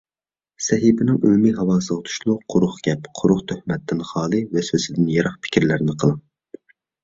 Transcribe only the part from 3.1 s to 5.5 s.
قۇرۇق تۆھمەتتىن خالىي، ۋەسۋەسىدىن يىراق